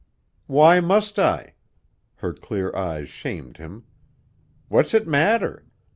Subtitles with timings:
[0.47, 1.53] "Why must I?"
[2.15, 3.83] Her clear eyes shamed him.
[4.67, 5.63] "What's it matter?